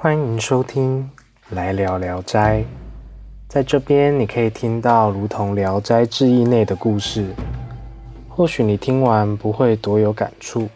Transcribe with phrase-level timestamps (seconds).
[0.00, 1.10] 欢迎收听
[1.56, 2.60] 《来聊聊斋》。
[3.48, 7.26] 在这边，你可以听到如同《聊斋志异》内的故事。
[8.28, 10.68] 或许你听完不会多有感触，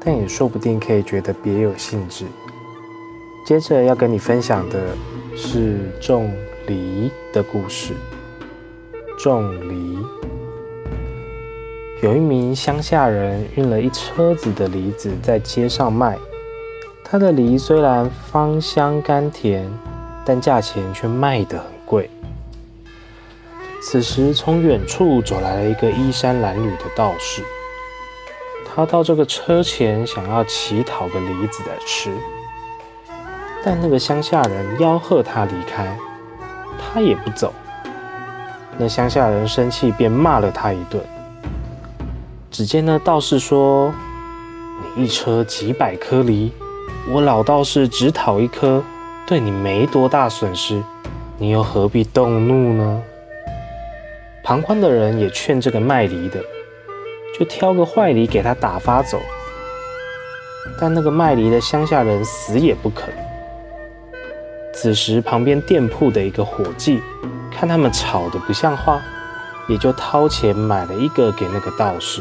[0.00, 2.24] 但也说不定可以觉得别有兴致。
[3.44, 4.96] 接着要跟你分享的
[5.36, 6.32] 是种
[6.66, 7.92] 梨的故事。
[9.18, 9.98] 种梨，
[12.02, 16.16] 有一名乡下人运了一车子的梨子在街上卖。
[17.08, 19.64] 他的梨虽然芳香甘甜，
[20.24, 22.10] 但价钱却卖得很贵。
[23.80, 27.44] 此时，从远处走来了一个衣衫褴褛的道士。
[28.64, 32.10] 他到这个车前，想要乞讨个梨子来吃，
[33.64, 35.96] 但那个乡下人吆喝他离开，
[36.76, 37.54] 他也不走。
[38.76, 41.00] 那乡下人生气，便骂了他一顿。
[42.50, 43.94] 只见那道士说
[44.96, 46.50] ：“你一车几百颗梨。”
[47.08, 48.82] 我老道士只讨一颗，
[49.26, 50.82] 对你没多大损失，
[51.38, 53.02] 你又何必动怒呢？
[54.42, 56.40] 旁观的人也劝这个卖梨的，
[57.38, 59.20] 就挑个坏梨给他打发走。
[60.80, 63.14] 但那个卖梨的乡下人死也不肯。
[64.74, 67.00] 此时旁边店铺的一个伙计
[67.52, 69.00] 看他们吵得不像话，
[69.68, 72.20] 也就掏钱买了一个给那个道士。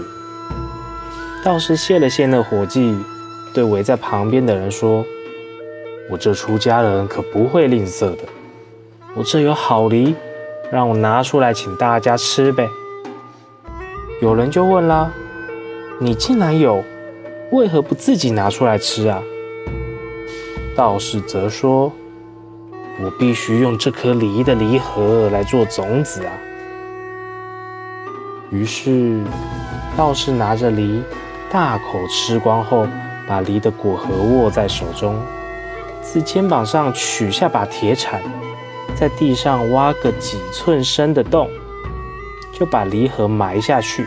[1.43, 2.95] 道士谢了谢那伙计。
[3.55, 5.05] 对围在旁边的人说
[6.11, 8.17] ：“我这出家人可不会吝啬的。
[9.15, 10.13] 我这有好梨，
[10.69, 12.67] 让我拿出来请大家吃呗。”
[14.21, 15.09] 有人就问啦
[15.99, 16.83] ：“你既然有，
[17.53, 19.23] 为何不自己拿出来吃啊？”
[20.75, 21.89] 道士则说
[23.01, 26.33] ：“我必须用这颗梨的梨核来做种子啊。”
[28.51, 29.21] 于是
[29.95, 31.01] 道士拿着梨，
[31.49, 32.85] 大口吃光后。
[33.27, 35.19] 把梨的果核握在手中，
[36.01, 38.21] 自肩膀上取下把铁铲，
[38.95, 41.49] 在地上挖个几寸深的洞，
[42.53, 44.05] 就把梨核埋下去，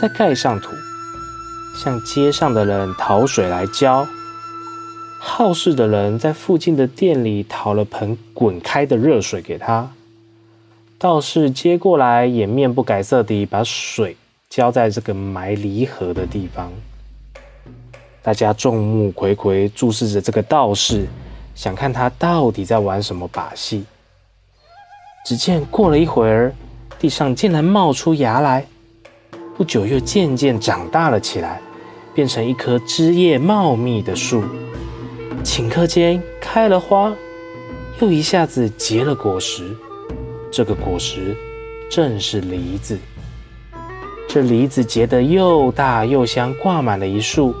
[0.00, 0.72] 再盖上土，
[1.76, 4.06] 向街上的人讨水来浇。
[5.18, 9.90] 好事的人在附近的店里讨了盆滚开的热水给他，
[10.98, 14.16] 道士接过来，也面不改色地把水
[14.48, 16.72] 浇在这个埋梨核的地方。
[18.26, 21.06] 大家众目睽睽注视着这个道士，
[21.54, 23.84] 想看他到底在玩什么把戏。
[25.24, 26.52] 只见过了一会儿，
[26.98, 28.66] 地上竟然冒出芽来，
[29.56, 31.60] 不久又渐渐长大了起来，
[32.16, 34.42] 变成一棵枝叶茂密的树。
[35.44, 37.14] 顷刻间开了花，
[38.00, 39.72] 又一下子结了果实。
[40.50, 41.36] 这个果实
[41.88, 42.98] 正是梨子。
[44.26, 47.54] 这梨子结得又大又香，挂满了一树。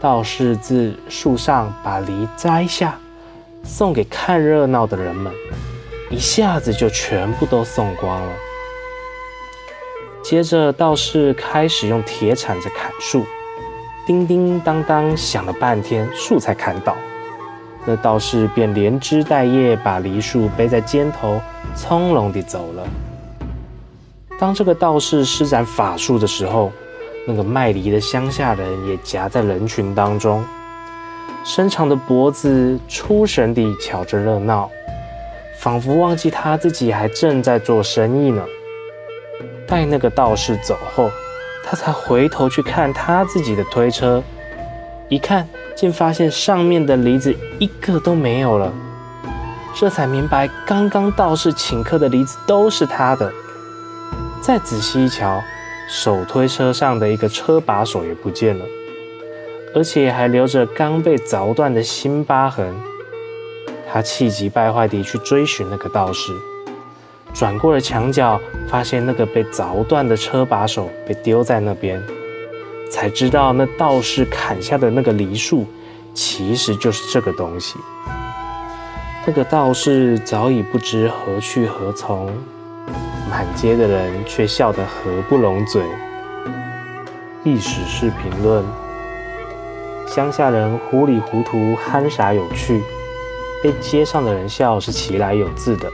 [0.00, 2.98] 道士自树上把梨摘下，
[3.62, 5.30] 送给看热闹的人们，
[6.08, 8.32] 一下子就全部都送光了。
[10.22, 13.26] 接着，道士开始用铁铲子砍树，
[14.06, 16.96] 叮叮当当响了半天，树才砍倒。
[17.84, 21.38] 那道士便连枝带叶把梨树背在肩头，
[21.74, 22.88] 从容地走了。
[24.38, 26.72] 当这个道士施展法术的时候，
[27.26, 30.44] 那个卖梨的乡下人也夹在人群当中，
[31.44, 34.70] 伸长的脖子出神地瞧着热闹，
[35.58, 38.42] 仿佛忘记他自己还正在做生意呢。
[39.66, 41.10] 待那个道士走后，
[41.64, 44.22] 他才回头去看他自己的推车，
[45.08, 48.72] 一看竟发现上面的梨子一个都没有了，
[49.74, 53.30] 这才明白刚刚道士请客的梨子都是他的。
[54.40, 55.40] 再仔细一瞧。
[55.92, 58.64] 手推车上的一个车把手也不见了，
[59.74, 62.72] 而且还留着刚被凿断的新疤痕。
[63.92, 66.32] 他气急败坏地去追寻那个道士，
[67.34, 72.00] 转过了墙角，发现那个被凿断的车把手被丢在那边，
[72.88, 75.66] 才知道那道士砍下的那个梨树，
[76.14, 77.74] 其实就是这个东西。
[79.26, 82.32] 那个道士早已不知何去何从。
[83.30, 85.84] 满街的人却笑得合不拢嘴。
[87.44, 88.64] 历史是评论：
[90.08, 92.82] 乡下人糊里糊涂、憨傻有趣，
[93.62, 95.88] 被街上的人笑是其来有自的。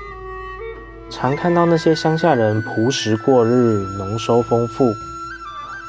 [1.10, 4.90] 常看到那些乡下人朴实过日、农收丰富，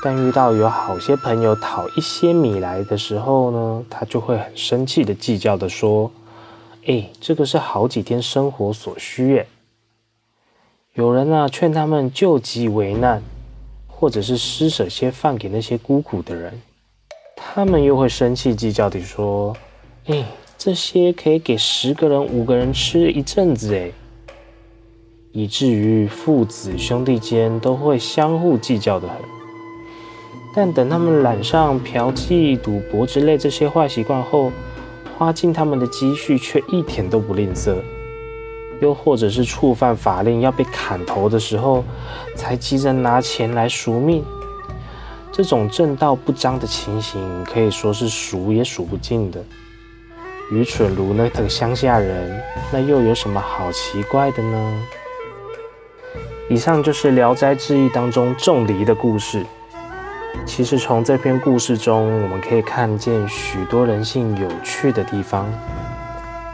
[0.03, 6.11] 但遇到有好些朋友讨一些米来的时候呢，他就会很生气的计较的说
[6.87, 9.47] ：“哎，这个是好几天生活所需耶。”
[10.97, 13.21] 有人呢劝他们救急为难，
[13.85, 16.59] 或者是施舍些饭给那些孤苦的人，
[17.35, 19.55] 他们又会生气计较地说
[20.09, 20.25] ：“哎，
[20.57, 23.93] 这些可以给十个人、五个人吃一阵子诶，
[25.33, 29.17] 以至于父子兄弟间都会相互计较的很。
[30.55, 34.51] 但等他们染上嫖妓、赌博之类这些坏习惯后，
[35.15, 37.75] 花尽他们的积蓄却一点都不吝啬。
[38.79, 41.83] 又或者是触犯法令要被砍头的时候，
[42.35, 44.23] 才急着拿钱来赎命。
[45.31, 49.43] 这种正道不彰的情形，可以说是数也数不尽的。
[50.51, 52.41] 愚蠢如那等乡下人，
[52.71, 54.83] 那又有什么好奇怪的呢？
[56.49, 59.45] 以上就是《聊斋志异》当中仲离的故事。
[60.45, 65.45] 其实从这篇故事中，我们可以看见许多人性有趣的地方。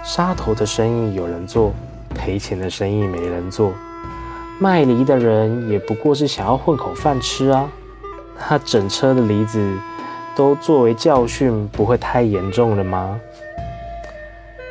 [0.03, 1.71] 杀头的生意有人做。
[2.13, 3.73] 赔钱的生意没人做，
[4.59, 7.69] 卖梨的人也不过是想要混口饭吃啊。
[8.39, 9.77] 他整车的梨子
[10.35, 13.19] 都作为教训，不会太严重了吗？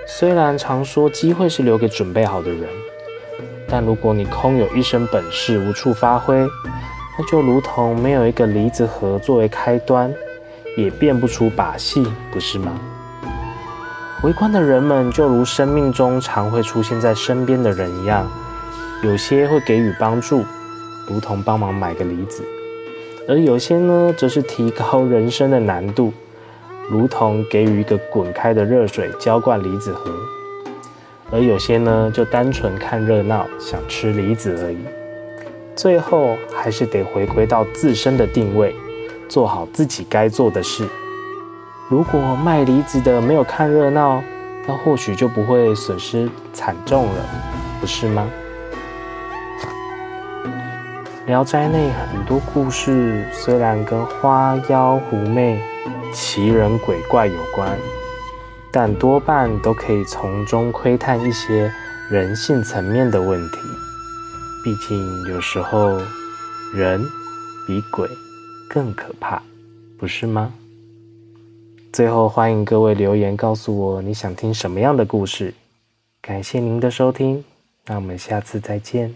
[0.06, 2.69] 虽然常说机会是留给准备好的人，
[3.69, 6.37] 但如果你空有一身本事无处发挥，
[7.19, 10.12] 那就如同没有一个梨子核作为开端，
[10.77, 12.79] 也变不出把戏，不是吗？
[14.23, 18.31] 围观的人们就如生命中常会出现在身边的人一样，
[19.03, 20.45] 有些会给予帮助，
[21.09, 22.45] 如同帮忙买个梨子；
[23.27, 26.13] 而有些呢，则是提高人生的难度，
[26.89, 30.13] 如同给予一个滚开的热水浇灌梨子核；
[31.33, 34.79] 而有些呢，就单纯看热闹，想吃梨子而已。
[35.75, 38.73] 最后还是得回归到自身的定位，
[39.29, 40.87] 做好自己该做的事。
[41.93, 44.25] 如果卖梨子的没有看热闹，
[44.67, 47.23] 那或许就不会损失惨重了，
[47.83, 48.27] 不是吗？
[51.27, 55.62] 《聊斋》内很多故事虽然跟花妖狐媚、
[56.15, 57.77] 奇人鬼怪有关，
[58.73, 61.71] 但多半都可以从中窥探一些
[62.11, 63.59] 人性层面的问题。
[64.65, 66.00] 毕竟有时候
[66.73, 67.05] 人
[67.67, 68.09] 比鬼
[68.67, 69.43] 更可怕，
[69.99, 70.50] 不是吗？
[71.93, 75.53] 最后，欢迎各位留言告诉我你想听什么样的故事。
[76.23, 77.44] 感谢您的收听，
[77.85, 79.15] 那我们下次再见。